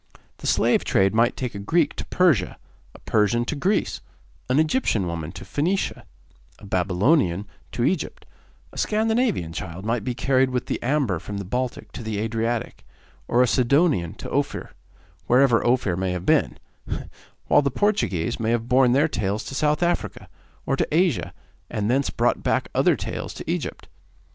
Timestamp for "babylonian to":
6.65-7.83